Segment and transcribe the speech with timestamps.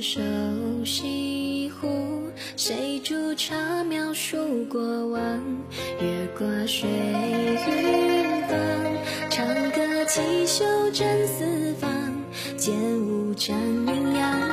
[0.00, 0.20] 瘦，
[0.84, 2.22] 西湖。
[2.56, 5.20] 谁煮茶描述过往？
[6.00, 7.56] 月挂水云
[8.48, 8.58] 方，
[9.30, 11.90] 长歌起袖振四方。
[12.56, 14.45] 剑舞斩阴阳，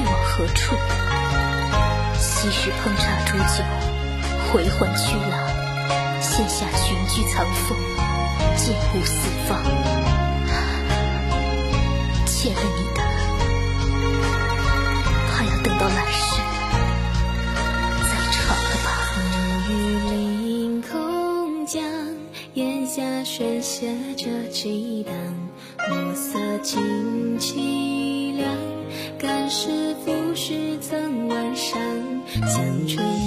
[0.00, 0.74] 欲往何处？
[2.18, 3.62] 昔时烹茶煮酒，
[4.50, 5.38] 回魂驱郎，
[6.22, 7.76] 现下寻居藏凤，
[8.56, 9.62] 剑舞四方。
[12.26, 13.02] 欠了你的，
[15.28, 16.40] 怕要等到来世
[18.04, 18.88] 再唱了吧。
[19.68, 19.70] 雨
[20.08, 21.82] 林空江，
[22.54, 25.14] 檐下喧歇着激荡。
[25.88, 28.54] 暮色尽凄凉，
[29.18, 29.79] 干湿浮世曾晚上，
[32.50, 33.19] 想追。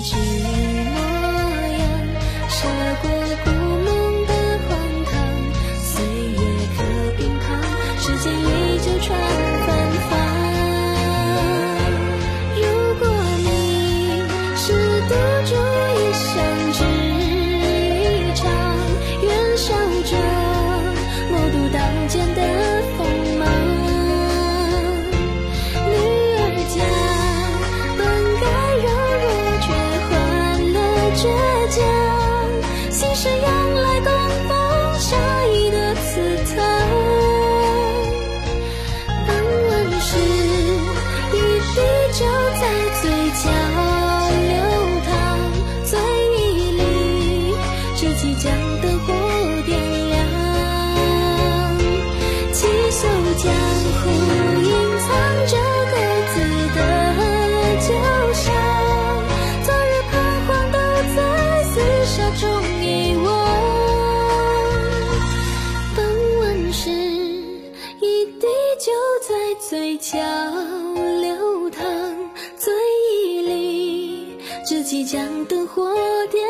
[74.94, 75.92] 即将灯火
[76.30, 76.43] 点。